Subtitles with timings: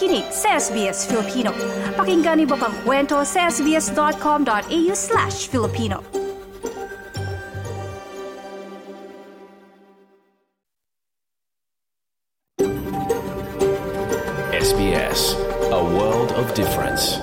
[0.00, 1.52] nakikinig sa SBS Filipino.
[1.92, 6.00] Pakinggan niyo pang kwento sa sbs.com.au slash Filipino.
[14.56, 15.36] SBS,
[15.68, 17.20] a world of difference.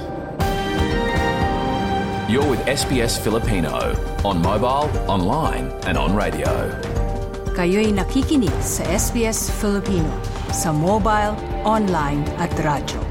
[2.29, 3.73] You're with SBS Filipino
[4.21, 6.53] on mobile, online, and on radio.
[7.57, 10.13] Kayo'y nakikinig sa SBS Filipino
[10.53, 11.33] sa mobile,
[11.67, 13.03] online at radyo.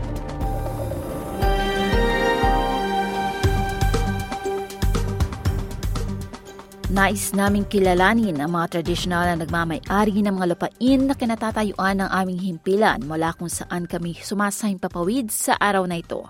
[6.88, 12.40] Nais naming kilalanin ang mga tradisyonal na nagmamay-ari ng mga lupain na kinatatayuan ng aming
[12.40, 16.24] himpilan mula kung saan kami sumasahing papawid sa araw na ito.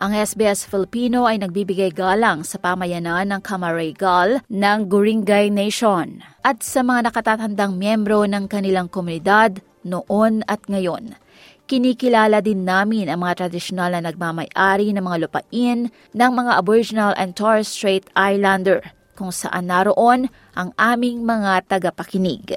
[0.00, 6.80] Ang SBS Filipino ay nagbibigay galang sa pamayanan ng Camaragal ng Guringay Nation at sa
[6.80, 11.27] mga nakatatandang miyembro ng kanilang komunidad noon at ngayon.
[11.68, 17.36] Kinikilala din namin ang mga tradisyonal na nagmamay-ari ng mga lupain ng mga Aboriginal and
[17.36, 18.80] Torres Strait Islander
[19.12, 22.56] kung saan naroon ang aming mga tagapakinig.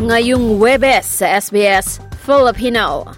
[0.00, 3.12] Ngayong Webes sa SBS Filipino.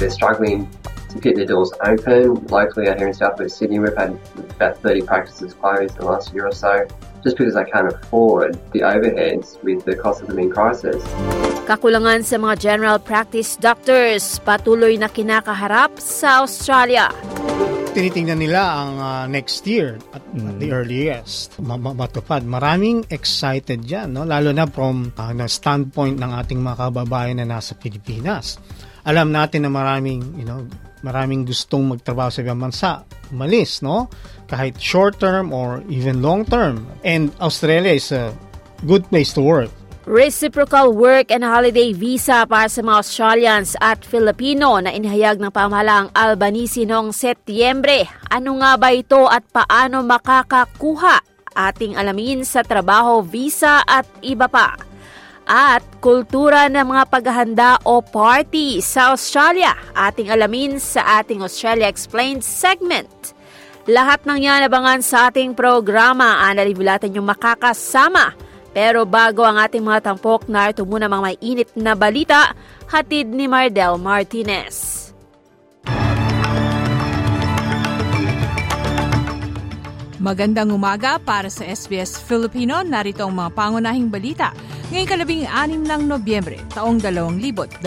[0.00, 0.64] They're struggling
[1.12, 2.40] to keep their doors open.
[2.48, 4.16] Locally out here in South West Sydney, we've had
[4.56, 6.88] about 30 practices closed the last year or so
[7.22, 10.98] just because they can't afford the overheads with the cost of living crisis.
[11.64, 17.10] Kakulangan sa mga general practice doctors patuloy na kinakaharap sa Australia.
[17.90, 20.46] tinitingnan nila ang uh, next year at, Mm.
[20.46, 22.46] at the earliest ma- ma- matupad.
[22.46, 24.22] Maraming excited dyan, no?
[24.22, 28.62] lalo na from uh, na standpoint ng ating mga kababayan na nasa Pilipinas.
[29.02, 30.62] Alam natin na maraming, you know,
[31.02, 34.10] maraming gustong magtrabaho sa ibang bansa, umalis, no?
[34.50, 36.86] Kahit short term or even long term.
[37.06, 38.34] And Australia is a
[38.86, 39.70] good place to work.
[40.10, 46.10] Reciprocal work and holiday visa para sa mga Australians at Filipino na inihayag ng pamahalaang
[46.16, 48.10] Albanese noong Setyembre.
[48.26, 51.22] Ano nga ba ito at paano makakakuha?
[51.54, 54.89] Ating alamin sa trabaho, visa at iba pa.
[55.50, 59.74] At kultura ng mga paghahanda o party sa Australia.
[59.98, 63.34] Ating alamin sa ating Australia Explained segment.
[63.90, 66.46] Lahat ng yan abangan sa ating programa.
[66.46, 68.38] Analibulatan yung makakasama.
[68.70, 72.54] Pero bago ang ating mga tampok, narito muna mga may init na balita,
[72.86, 75.09] hatid ni Mardel Martinez.
[80.20, 82.84] Magandang umaga para sa SBS Filipino.
[82.84, 84.52] Narito ang mga pangunahing balita.
[84.92, 87.80] Ngayong kalabing anim ng Nobyembre, taong 2023.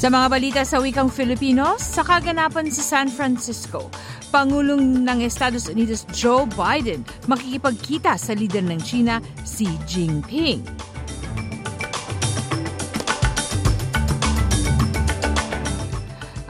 [0.00, 3.92] Sa mga balita sa wikang Filipino, sa kaganapan sa San Francisco,
[4.30, 10.62] Pangulong ng Estados Unidos Joe Biden makikipagkita sa lider ng China, Xi Jinping.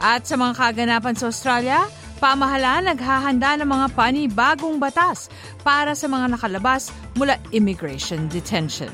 [0.01, 1.85] At sa mga kaganapan sa Australia,
[2.17, 5.29] pamahalaan naghahanda ng mga panibagong batas
[5.61, 8.89] para sa mga nakalabas mula immigration detention.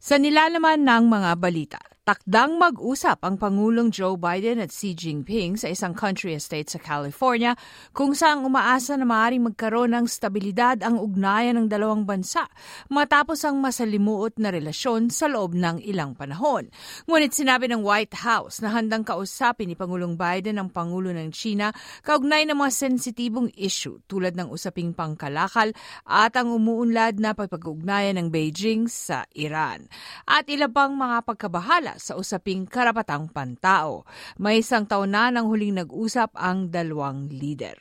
[0.00, 5.70] Sa nilalaman ng mga balita, takdang mag-usap ang Pangulong Joe Biden at Xi Jinping sa
[5.70, 7.54] isang country estate sa California
[7.94, 12.50] kung saan umaasa na maaaring magkaroon ng stabilidad ang ugnayan ng dalawang bansa
[12.90, 16.74] matapos ang masalimuot na relasyon sa loob ng ilang panahon.
[17.06, 21.70] Ngunit sinabi ng White House na handang kausapin ni Pangulong Biden ang Pangulo ng China
[22.02, 25.70] kaugnay ng mga sensitibong issue tulad ng usaping pangkalakal
[26.10, 29.86] at ang umuunlad na pagpag-ugnayan ng Beijing sa Iran
[30.26, 34.04] at ilang pang mga pagkabahala sa usaping karapatang pantao.
[34.36, 37.76] May isang taon na nang huling nag-usap ang dalawang leader.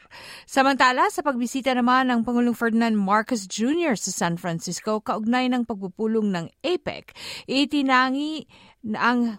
[0.47, 3.99] Samantala, sa pagbisita naman ng Pangulong Ferdinand Marcos Jr.
[3.99, 7.13] sa San Francisco kaugnay ng pagpupulong ng APEC,
[7.45, 8.47] itinangi
[8.97, 9.37] ang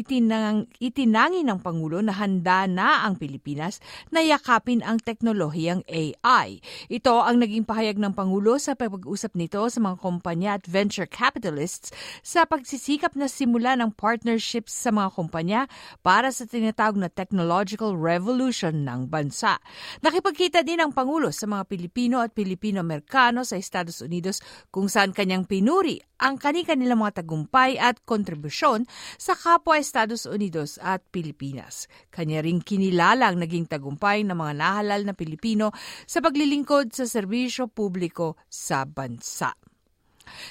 [0.00, 6.64] itinang, itinangi ng Pangulo na handa na ang Pilipinas na yakapin ang teknolohiyang AI.
[6.88, 11.92] Ito ang naging pahayag ng Pangulo sa pag-usap nito sa mga kumpanya at venture capitalists
[12.24, 15.60] sa pagsisikap na simula ng partnerships sa mga kumpanya
[16.00, 19.60] para sa tinatawag na technological revolution ng bansa.
[20.00, 24.40] Nakipagkita din ang Pangulo sa mga Pilipino at Pilipino-Amerikano sa Estados Unidos
[24.72, 28.84] kung saan kanyang pinuri ang kani-kanilang mga tagumpay at kontribusyon
[29.16, 31.90] sa kapwa Estados Unidos at Pilipinas.
[32.14, 35.74] Kanya ring kinilala ang naging tagumpay ng mga nahalal na Pilipino
[36.06, 39.50] sa paglilingkod sa serbisyo publiko sa bansa.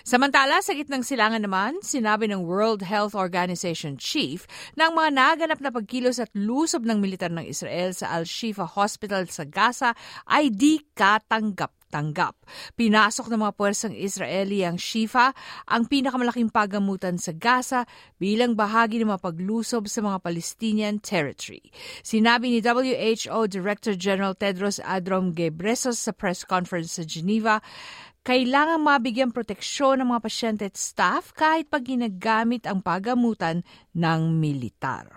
[0.03, 4.43] Samantala, sa gitnang silangan naman, sinabi ng World Health Organization chief
[4.75, 9.31] na ang mga naganap na pagkilos at lusob ng militar ng Israel sa Al-Shifa Hospital
[9.31, 9.95] sa Gaza
[10.27, 12.37] ay di katanggap tanggap.
[12.77, 15.33] Pinasok ng mga puwersang Israeli ang Shifa,
[15.65, 17.89] ang pinakamalaking pagamutan sa Gaza,
[18.21, 21.73] bilang bahagi ng mga paglusob sa mga Palestinian territory.
[22.05, 27.59] Sinabi ni WHO Director General Tedros Adhanom Ghebreyesus sa press conference sa Geneva
[28.19, 33.63] kailangan mabigyan proteksyon ng mga pasyente at staff kahit pag ginagamit ang pagamutan
[33.95, 35.07] ng militar.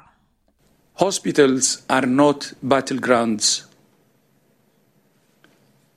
[0.96, 3.71] Hospitals are not battlegrounds.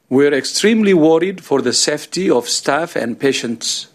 [0.10, 3.88] We're extremely worried for the safety of staff and patients.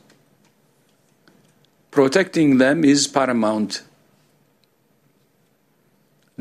[1.90, 3.82] Protecting them is paramount.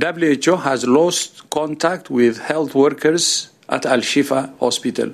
[0.01, 5.13] WHO has lost contact with health workers at Al Shifa Hospital.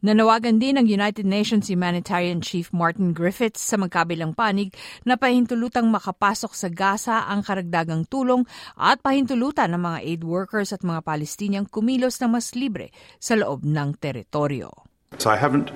[0.00, 4.72] Nanawagan din ng United Nations Humanitarian Chief Martin Griffiths sa magkabilang panig
[5.04, 8.48] na pahintulutang makapasok sa Gaza ang karagdagang tulong
[8.80, 12.88] at pahintulutan ng mga aid workers at mga Palestiniang kumilos na mas libre
[13.20, 14.72] sa loob ng teritoryo.
[15.28, 15.68] I haven't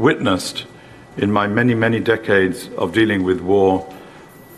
[0.00, 0.64] witnessed
[1.20, 3.84] in my many, many decades of dealing with war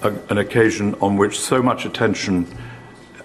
[0.07, 2.47] an occasion on which so much attention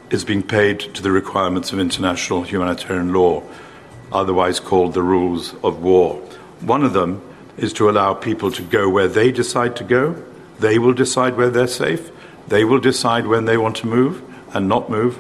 [0.10, 3.46] is being paid to the requirements of international humanitarian law
[4.14, 6.16] otherwise called the rules of war.
[6.62, 7.22] One of them
[7.58, 10.16] is to allow people to go where they decide to go.
[10.60, 12.12] They will decide where they're safe.
[12.48, 14.22] They will decide when they want to move
[14.54, 15.20] and not move.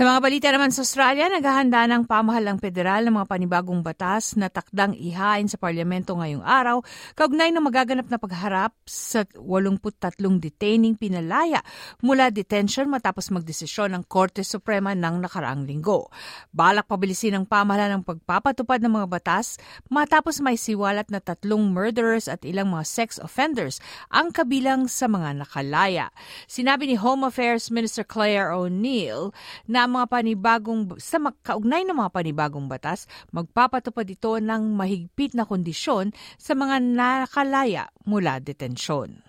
[0.00, 4.48] Sa mga balita naman sa Australia, naghahanda ng pamahalang federal ng mga panibagong batas na
[4.48, 6.80] takdang ihain sa parlamento ngayong araw,
[7.12, 11.60] kaugnay ng magaganap na pagharap sa 83 detaining pinalaya
[12.00, 16.08] mula detention matapos magdesisyon ng Korte Suprema ng nakaraang linggo.
[16.48, 19.60] Balak pabilisin ng pamahalaan ng pagpapatupad ng mga batas
[19.92, 25.44] matapos may siwalat na tatlong murderers at ilang mga sex offenders ang kabilang sa mga
[25.44, 26.08] nakalaya.
[26.48, 29.36] Sinabi ni Home Affairs Minister Claire O'Neill
[29.68, 36.14] na mga panibagong sa kaugnay ng mga panibagong batas, magpapatupad ito ng mahigpit na kondisyon
[36.38, 39.26] sa mga nakalaya mula detensyon.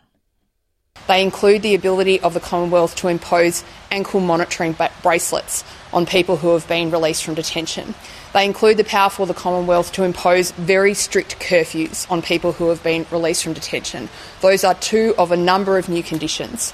[1.08, 6.54] They include the ability of the Commonwealth to impose ankle monitoring bracelets on people who
[6.54, 7.96] have been released from detention.
[8.34, 12.70] They include the power for the Commonwealth to impose very strict curfews on people who
[12.70, 14.10] have been released from detention.
[14.42, 16.74] Those are two of a number of new conditions.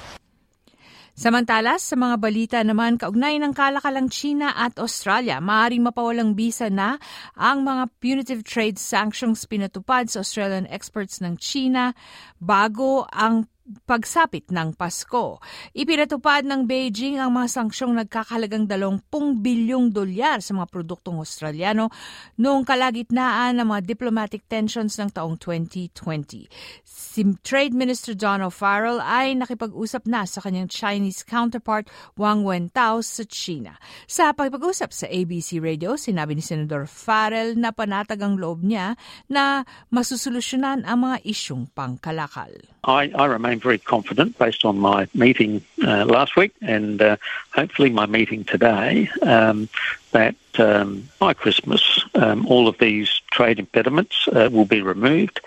[1.18, 7.02] Samantala, sa mga balita naman, kaugnay ng kalakalang China at Australia, maaaring mapawalang bisa na
[7.34, 11.98] ang mga punitive trade sanctions pinatupad sa Australian experts ng China
[12.38, 13.50] bago ang
[13.84, 15.44] pagsapit ng Pasko.
[15.76, 19.08] Ipinatupad ng Beijing ang mga sangsyong nagkakahalagang 20
[19.44, 21.92] bilyong dolyar sa mga produktong Australiano
[22.40, 26.48] noong kalagitnaan ng mga diplomatic tensions ng taong 2020.
[26.88, 33.28] Si Trade Minister John O'Farrell ay nakipag-usap na sa kanyang Chinese counterpart Wang Wentao sa
[33.28, 33.76] China.
[34.08, 38.96] Sa pagpag-usap sa ABC Radio, sinabi ni Senator Farrell na panatag ang loob niya
[39.28, 42.54] na masusolusyonan ang mga isyong pangkalakal.
[42.88, 47.18] I, I remain very confident based on my meeting uh, last week and uh,
[47.54, 49.70] hopefully my meeting today um,
[50.12, 55.40] that um, by Christmas um, all of these trade impediments uh, will be removed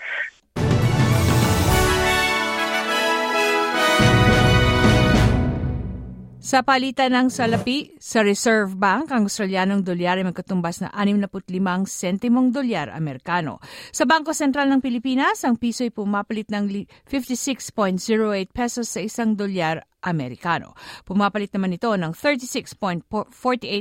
[6.51, 11.47] Sa palitan ng salapi, sa Reserve Bank, ang Australianong dolyar ay magkatumbas na 65
[11.87, 13.63] sentimong dolyar Amerikano.
[13.95, 16.67] Sa Bangko Sentral ng Pilipinas, ang piso ay pumapalit ng
[17.07, 20.75] 56.08 pesos sa isang dolyar Amerikano.
[21.07, 23.07] Pumapalit naman ito ng 36.48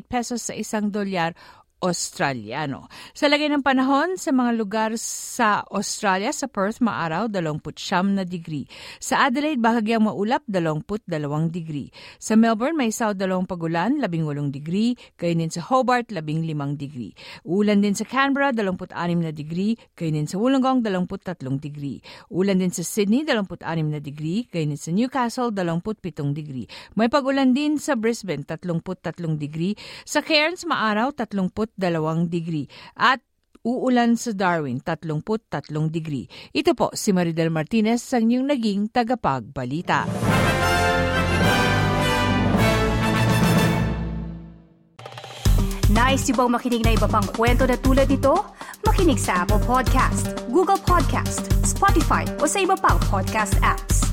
[0.06, 1.34] pesos sa isang dolyar
[1.80, 2.92] Australiano.
[3.16, 8.68] Sa lagay ng panahon sa mga lugar sa Australia, sa Perth maaraw 29 na degree.
[9.00, 11.08] Sa Adelaide bahagyang maulap 22
[11.48, 11.88] degree.
[12.20, 17.16] Sa Melbourne may isaw dalawang pagulan 18 degree, gayon din sa Hobart 15 degree.
[17.48, 18.92] Ulan din sa Canberra 26
[19.24, 22.04] na degree, gayon din sa Wollongong 23 degree.
[22.28, 26.68] Ulan din sa Sydney 26 na degree, gayon din sa Newcastle 27 degree.
[26.92, 29.72] May pagulan din sa Brisbane 33 degree.
[30.04, 31.69] Sa Cairns maaraw 30 dalawang
[32.26, 32.66] degree.
[32.96, 33.20] At
[33.66, 35.60] uulan sa Darwin, 33
[35.92, 36.26] degree.
[36.56, 40.08] Ito po si Maridel Martinez sa inyong naging tagapagbalita.
[45.90, 48.38] Nice yung bang makinig na iba pang kwento na tulad ito?
[48.86, 54.09] Makinig sa Apple Podcast, Google Podcast, Spotify o sa iba pang podcast apps.